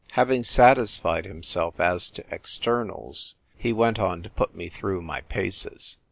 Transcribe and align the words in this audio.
Having 0.13 0.45
satisfied 0.45 1.25
himself 1.25 1.79
as 1.79 2.09
to 2.09 2.23
externals, 2.33 3.35
he 3.55 3.71
went 3.71 3.99
on 3.99 4.23
to 4.23 4.31
put 4.31 4.55
me 4.55 4.67
through 4.67 5.03
my 5.03 5.21
paces. 5.21 5.99